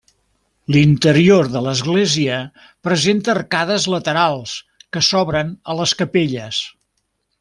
[0.75, 2.39] L'interior de l'església
[2.87, 4.55] presenta arcades laterals
[4.97, 6.65] que s'obren a les capelles.